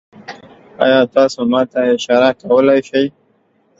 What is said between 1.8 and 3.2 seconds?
اشاره کولی شئ؟